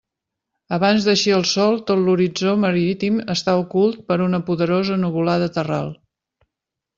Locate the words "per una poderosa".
4.09-4.99